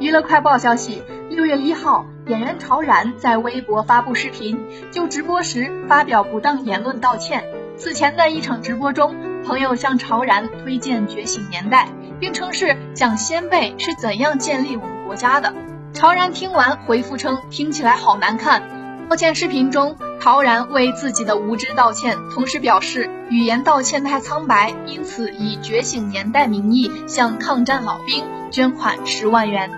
[0.00, 4.58] 娱乐快报消息，六月一号，演员曹然在微博发布视频，
[4.90, 7.44] 就直播时发表不当言论道歉。
[7.76, 11.86] 此前的一场直播中，朋友向曹然推荐《觉醒年代》，
[12.20, 15.52] 并称是讲先辈是怎样建立我们国家的。
[15.92, 18.62] 曹然听完回复称：“听起来好难看。”
[19.08, 29.70] 道歉视频中，陶然为自己的无知道歉，同时表示语言道歉太苍白，因此以《觉醒年代》名义向抗战老兵捐款十万元。